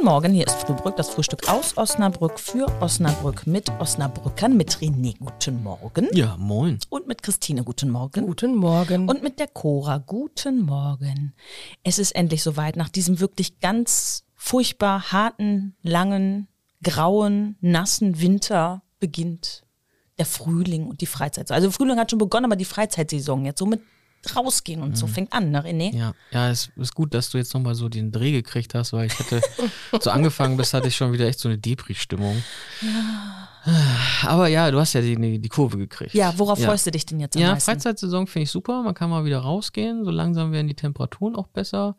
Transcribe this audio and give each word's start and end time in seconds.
Guten 0.00 0.12
Morgen, 0.12 0.32
hier 0.32 0.46
ist 0.46 0.56
Frühbrück, 0.62 0.96
das 0.96 1.10
Frühstück 1.10 1.46
aus 1.50 1.76
Osnabrück 1.76 2.40
für 2.40 2.66
Osnabrück 2.80 3.46
mit 3.46 3.68
Osnabrückern, 3.80 4.56
mit 4.56 4.78
René, 4.78 5.14
guten 5.18 5.62
Morgen. 5.62 6.08
Ja, 6.14 6.38
moin. 6.38 6.78
Und 6.88 7.06
mit 7.06 7.22
Christine, 7.22 7.64
guten 7.64 7.90
Morgen. 7.90 8.24
Guten 8.24 8.54
Morgen. 8.54 9.10
Und 9.10 9.22
mit 9.22 9.38
der 9.38 9.46
Cora, 9.46 9.98
guten 9.98 10.62
Morgen. 10.62 11.34
Es 11.82 11.98
ist 11.98 12.12
endlich 12.12 12.42
soweit, 12.42 12.76
nach 12.76 12.88
diesem 12.88 13.20
wirklich 13.20 13.60
ganz 13.60 14.24
furchtbar 14.36 15.12
harten, 15.12 15.76
langen, 15.82 16.48
grauen, 16.82 17.56
nassen 17.60 18.22
Winter 18.22 18.80
beginnt 19.00 19.64
der 20.16 20.24
Frühling 20.24 20.86
und 20.86 21.02
die 21.02 21.06
Freizeit. 21.06 21.50
Also 21.50 21.70
Frühling 21.70 21.98
hat 21.98 22.10
schon 22.10 22.18
begonnen, 22.18 22.46
aber 22.46 22.56
die 22.56 22.64
Freizeitsaison 22.64 23.44
jetzt 23.44 23.58
so 23.58 23.66
mit 23.66 23.82
rausgehen 24.36 24.82
und 24.82 24.96
so 24.96 25.06
fängt 25.06 25.32
an, 25.32 25.50
ne 25.50 25.62
René? 25.64 25.96
Ja, 25.96 26.12
ja, 26.30 26.50
es 26.50 26.70
ist 26.76 26.94
gut, 26.94 27.14
dass 27.14 27.30
du 27.30 27.38
jetzt 27.38 27.54
nochmal 27.54 27.74
so 27.74 27.88
den 27.88 28.12
Dreh 28.12 28.32
gekriegt 28.32 28.74
hast, 28.74 28.92
weil 28.92 29.06
ich 29.06 29.18
hatte 29.18 29.40
so 30.00 30.10
angefangen 30.10 30.56
bis 30.56 30.74
hatte 30.74 30.88
ich 30.88 30.96
schon 30.96 31.12
wieder 31.12 31.26
echt 31.26 31.38
so 31.40 31.48
eine 31.48 31.58
Depri-Stimmung. 31.58 32.42
Ja. 32.82 33.39
Aber 34.26 34.48
ja, 34.48 34.70
du 34.70 34.78
hast 34.80 34.94
ja 34.94 35.00
die, 35.00 35.38
die 35.38 35.48
Kurve 35.48 35.76
gekriegt. 35.76 36.14
Ja, 36.14 36.32
worauf 36.38 36.58
Ja. 36.58 36.68
freust 36.68 36.86
du 36.86 36.90
dich 36.90 37.04
denn 37.06 37.20
jetzt 37.20 37.36
am 37.36 37.42
Ja, 37.42 37.52
meisten? 37.52 37.70
Freizeitsaison 37.70 38.26
finde 38.26 38.44
ich 38.44 38.50
super. 38.50 38.82
Man 38.82 38.94
kann 38.94 39.10
mal 39.10 39.24
wieder 39.24 39.38
rausgehen. 39.40 40.04
So 40.04 40.10
langsam 40.10 40.52
werden 40.52 40.66
die 40.68 40.74
Temperaturen 40.74 41.36
auch 41.36 41.48
besser. 41.48 41.96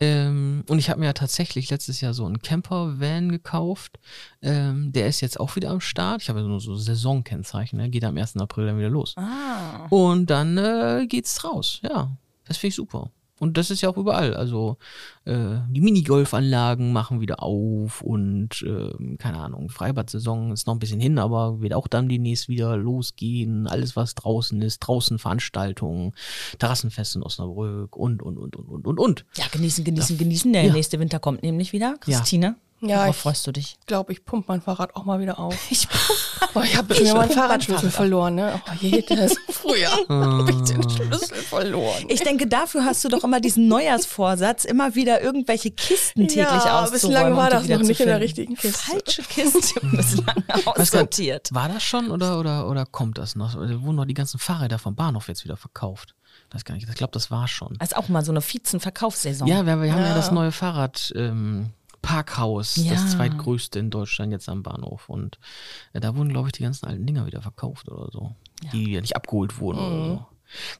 Ähm, 0.00 0.64
und 0.68 0.78
ich 0.78 0.90
habe 0.90 1.00
mir 1.00 1.06
ja 1.06 1.12
tatsächlich 1.14 1.70
letztes 1.70 2.00
Jahr 2.00 2.12
so 2.14 2.26
einen 2.26 2.40
Camper-Van 2.40 3.30
gekauft. 3.30 3.98
Ähm, 4.42 4.92
der 4.92 5.06
ist 5.06 5.20
jetzt 5.20 5.40
auch 5.40 5.56
wieder 5.56 5.70
am 5.70 5.80
Start. 5.80 6.22
Ich 6.22 6.28
habe 6.28 6.40
ja 6.40 6.46
nur 6.46 6.60
so 6.60 6.74
Saisonkennzeichen. 6.76 7.78
Ne? 7.78 7.88
Geht 7.90 8.04
am 8.04 8.16
1. 8.16 8.36
April 8.36 8.66
dann 8.66 8.78
wieder 8.78 8.90
los. 8.90 9.14
Ah. 9.16 9.86
Und 9.90 10.28
dann 10.30 10.58
äh, 10.58 11.06
geht's 11.08 11.42
raus. 11.44 11.80
Ja, 11.82 12.10
das 12.46 12.58
finde 12.58 12.68
ich 12.70 12.74
super. 12.76 13.10
Und 13.40 13.56
das 13.56 13.70
ist 13.70 13.80
ja 13.82 13.88
auch 13.88 13.96
überall. 13.96 14.34
Also 14.34 14.78
äh, 15.24 15.56
die 15.70 15.80
Minigolfanlagen 15.80 16.92
machen 16.92 17.20
wieder 17.20 17.42
auf 17.42 18.00
und 18.02 18.62
äh, 18.62 19.16
keine 19.18 19.38
Ahnung, 19.38 19.68
Freibad-Saison 19.68 20.52
ist 20.52 20.66
noch 20.66 20.74
ein 20.74 20.78
bisschen 20.80 21.00
hin, 21.00 21.18
aber 21.18 21.60
wird 21.60 21.74
auch 21.74 21.86
dann 21.88 22.08
demnächst 22.08 22.48
wieder 22.48 22.76
losgehen. 22.76 23.66
Alles, 23.66 23.96
was 23.96 24.14
draußen 24.14 24.60
ist, 24.62 24.80
draußen 24.80 25.18
Veranstaltungen, 25.18 26.12
Terrassenfest 26.58 27.16
in 27.16 27.22
Osnabrück 27.22 27.96
und, 27.96 28.22
und, 28.22 28.38
und, 28.38 28.56
und, 28.56 28.68
und, 28.68 28.86
und, 28.86 28.98
und. 28.98 29.24
Ja, 29.36 29.44
genießen, 29.50 29.84
genießen, 29.84 30.18
genießen. 30.18 30.52
Der 30.52 30.64
Ja. 30.64 30.72
nächste 30.72 30.98
Winter 30.98 31.18
kommt 31.18 31.42
nämlich 31.42 31.72
wieder. 31.72 31.96
Christine, 32.00 32.46
Ja, 32.46 32.54
worauf 32.80 33.16
ich- 33.16 33.22
freust 33.22 33.46
du 33.46 33.52
dich? 33.52 33.76
glaube, 33.86 34.12
ich 34.12 34.24
pump 34.24 34.48
mein 34.48 34.60
Fahrrad 34.60 34.94
auch 34.96 35.04
mal 35.04 35.20
wieder 35.20 35.38
auf. 35.38 35.54
Ich 35.70 35.86
Oh, 36.54 36.60
ich 36.62 36.76
habe 36.76 36.94
schon 36.94 37.04
wieder 37.04 37.14
meinen 37.14 37.30
Fahrradschlüssel 37.30 37.90
verloren, 37.90 38.36
ne? 38.36 38.60
Oh 38.66 38.72
je, 38.80 39.02
das 39.02 39.34
früher 39.50 39.90
habe 40.08 40.50
ich 40.50 40.60
den 40.72 40.88
Schlüssel 40.88 41.36
verloren. 41.36 42.04
Ich 42.08 42.22
denke, 42.22 42.46
dafür 42.46 42.84
hast 42.84 43.04
du 43.04 43.08
doch 43.08 43.22
immer 43.24 43.40
diesen 43.40 43.68
Neujahrsvorsatz, 43.68 44.64
immer 44.64 44.94
wieder 44.94 45.20
irgendwelche 45.20 45.70
Kisten 45.72 46.22
täglich 46.28 46.36
Ja, 46.46 46.82
auszuräumen. 46.82 46.90
bislang 46.92 47.36
war 47.36 47.50
das 47.50 47.68
noch 47.68 47.80
nicht 47.80 48.00
in 48.00 48.06
der 48.06 48.20
richtigen 48.20 48.54
Kiste. 48.56 48.78
Falsche 48.92 49.22
Kiste 49.22 49.80
bislang 49.82 50.42
aussortiert. 50.64 51.48
war 51.52 51.68
das 51.68 51.82
schon 51.82 52.10
oder, 52.10 52.38
oder, 52.38 52.68
oder 52.68 52.86
kommt 52.86 53.18
das 53.18 53.36
noch? 53.36 53.54
Oder 53.56 53.82
wurden 53.82 53.96
noch 53.96 54.06
die 54.06 54.14
ganzen 54.14 54.38
Fahrräder 54.38 54.78
vom 54.78 54.94
Bahnhof 54.94 55.28
jetzt 55.28 55.44
wieder 55.44 55.56
verkauft? 55.56 56.14
Weiß 56.52 56.64
gar 56.64 56.74
nicht. 56.74 56.88
Ich 56.88 56.94
glaube, 56.94 57.12
das 57.12 57.30
war 57.30 57.46
schon. 57.48 57.76
Das 57.78 57.90
ist 57.90 57.96
auch 57.96 58.08
mal 58.08 58.24
so 58.24 58.32
eine 58.32 58.40
Vizen-Verkaufssaison. 58.40 59.46
Ja, 59.48 59.66
wir, 59.66 59.82
wir 59.82 59.92
haben 59.92 60.00
ja, 60.02 60.08
Ja. 60.08 60.14
das 60.14 60.30
neue 60.30 60.52
Fahrrad. 60.52 61.12
Ähm, 61.14 61.70
Parkhaus, 62.08 62.76
Ja. 62.76 62.92
das 62.94 63.10
zweitgrößte 63.10 63.78
in 63.78 63.90
Deutschland 63.90 64.32
jetzt 64.32 64.48
am 64.48 64.62
Bahnhof. 64.62 65.10
Und 65.10 65.38
äh, 65.92 66.00
da 66.00 66.16
wurden, 66.16 66.30
glaube 66.30 66.48
ich, 66.48 66.52
die 66.52 66.62
ganzen 66.62 66.86
alten 66.86 67.04
Dinger 67.04 67.26
wieder 67.26 67.42
verkauft 67.42 67.86
oder 67.90 68.08
so. 68.10 68.34
Die 68.72 68.92
ja 68.92 69.02
nicht 69.02 69.14
abgeholt 69.14 69.60
wurden 69.60 69.78
oder 69.78 70.04
so. 70.06 70.26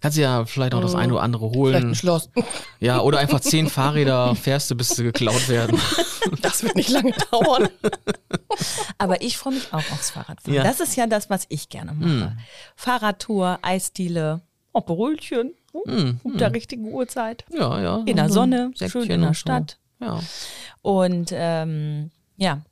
Kannst 0.00 0.16
du 0.16 0.22
ja 0.22 0.46
vielleicht 0.46 0.72
auch 0.72 0.80
das 0.80 0.94
eine 0.94 1.12
oder 1.12 1.22
andere 1.22 1.50
Vielleicht 1.50 1.76
ein 1.76 1.82
holen. 1.82 1.94
Schloss. 1.94 2.30
Ja, 2.80 3.00
oder 3.00 3.18
einfach 3.18 3.40
zehn 3.40 3.68
Fahrräder 3.68 4.34
fährst 4.36 4.70
du, 4.70 4.74
bis 4.74 4.88
sie 4.88 5.04
geklaut 5.04 5.48
werden. 5.48 5.78
Das 6.42 6.62
wird 6.62 6.76
nicht 6.76 6.90
lange 6.90 7.12
dauern. 7.30 7.68
Aber 8.98 9.22
ich 9.22 9.38
freue 9.38 9.54
mich 9.54 9.72
auch 9.72 9.78
aufs 9.92 10.10
Fahrradfahren. 10.10 10.54
Ja. 10.54 10.62
Das 10.62 10.80
ist 10.80 10.94
ja 10.96 11.06
das, 11.06 11.30
was 11.30 11.44
ich 11.48 11.68
gerne 11.70 11.92
mache. 11.92 12.36
Fahrradtour, 12.76 13.58
Eisdiele, 13.62 14.40
Operölchen, 14.72 15.54
hm, 15.72 16.20
um 16.22 16.36
der 16.36 16.52
richtigen 16.54 16.92
Uhrzeit. 16.92 17.44
Ja, 17.50 17.80
ja. 17.80 18.02
In 18.04 18.16
der 18.16 18.28
so 18.28 18.34
Sonne, 18.34 18.72
Säckchen 18.74 19.02
schön 19.02 19.10
in 19.10 19.20
der 19.20 19.28
und 19.30 19.34
so. 19.36 19.40
Stadt. 19.40 19.78
Ja, 20.00 20.20
Und 20.88 21.28
ähm, 21.32 22.10
ja, 22.38 22.62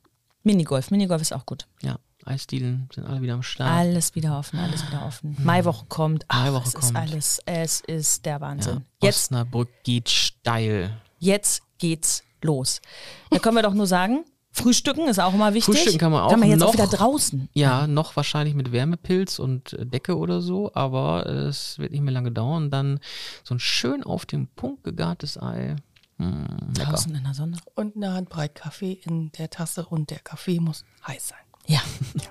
Minigolf. 0.41 0.89
Minigolf 0.89 1.21
ist 1.21 1.33
auch 1.33 1.45
gut. 1.45 1.67
ja. 1.83 1.97
Eisdielen 2.25 2.89
sind 2.93 3.05
alle 3.07 3.21
wieder 3.21 3.35
am 3.35 3.43
Start. 3.43 3.71
Alles 3.71 4.13
wieder 4.13 4.37
offen, 4.37 4.59
alles 4.59 4.85
wieder 4.85 5.05
offen. 5.05 5.37
Maiwoche 5.41 5.85
kommt. 5.87 6.25
Ach, 6.27 6.43
Maiwoche 6.43 6.67
es 6.67 6.73
ist 6.73 6.81
kommt. 6.81 6.95
alles, 6.97 7.39
es 7.45 7.79
ist 7.79 8.25
der 8.25 8.33
ja. 8.33 8.41
Wahnsinn. 8.41 8.81
Jetzt, 9.01 9.27
Osnabrück 9.27 9.69
geht 9.85 10.09
steil. 10.09 10.99
jetzt 11.19 11.61
geht's 11.77 12.23
los. 12.41 12.81
Da 13.29 13.39
können 13.39 13.55
wir 13.55 13.61
doch 13.63 13.73
nur 13.73 13.87
sagen, 13.87 14.25
Frühstücken 14.51 15.07
ist 15.07 15.19
auch 15.19 15.33
immer 15.35 15.53
wichtig. 15.53 15.73
Frühstücken 15.75 15.99
kann 15.99 16.11
man 16.11 16.23
auch 16.23 16.29
Kann 16.31 16.41
man 16.41 16.49
jetzt 16.49 16.59
noch. 16.59 16.67
auch 16.69 16.73
wieder 16.73 16.87
draußen. 16.87 17.47
Ja, 17.53 17.87
noch 17.87 18.17
wahrscheinlich 18.17 18.55
mit 18.55 18.73
Wärmepilz 18.73 19.39
und 19.39 19.71
äh, 19.73 19.85
Decke 19.85 20.17
oder 20.17 20.41
so, 20.41 20.73
aber 20.73 21.27
es 21.27 21.79
wird 21.79 21.91
nicht 21.93 22.01
mehr 22.01 22.13
lange 22.13 22.31
dauern. 22.33 22.71
Dann 22.71 22.99
so 23.45 23.55
ein 23.55 23.59
schön 23.59 24.03
auf 24.03 24.25
den 24.25 24.47
Punkt 24.47 24.83
gegartes 24.83 25.41
Ei. 25.41 25.77
Lecker. 26.17 26.91
Draußen 26.91 27.13
in 27.13 27.23
der 27.23 27.33
Sonne. 27.33 27.57
Und 27.75 27.95
eine 27.95 28.13
Handbreit 28.13 28.55
Kaffee 28.55 28.93
in 29.03 29.31
der 29.33 29.49
Tasse 29.49 29.85
und 29.85 30.09
der 30.09 30.19
Kaffee 30.19 30.59
muss 30.59 30.83
heiß 31.05 31.29
sein. 31.29 31.39
Ja. 31.65 31.79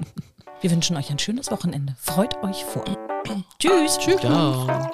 Wir 0.60 0.70
wünschen 0.70 0.97
euch 0.97 1.10
ein 1.10 1.19
schönes 1.19 1.50
Wochenende. 1.50 1.94
Freut 1.98 2.42
euch 2.42 2.64
vor. 2.64 2.84
Tschüss. 3.58 3.98
Tschüss. 3.98 4.20
Ciao. 4.20 4.91